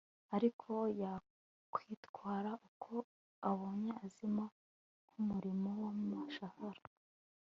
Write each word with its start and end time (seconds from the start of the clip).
ariko 0.35 0.71
yakwitwara 1.01 2.51
uko 2.67 2.91
abonye 3.49 3.91
azima 4.05 4.45
nkumuriro 5.03 5.69
wamashara 5.83 6.81